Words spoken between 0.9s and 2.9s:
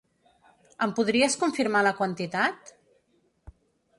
podries confirmar la quantitat?